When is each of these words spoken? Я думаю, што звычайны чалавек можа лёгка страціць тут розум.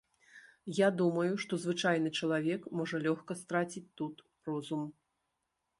Я 0.77 0.87
думаю, 1.01 1.33
што 1.43 1.59
звычайны 1.65 2.09
чалавек 2.23 2.61
можа 2.81 3.03
лёгка 3.05 3.33
страціць 3.45 3.87
тут 4.01 4.27
розум. 4.51 4.83